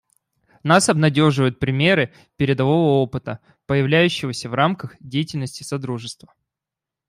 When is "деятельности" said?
4.99-5.61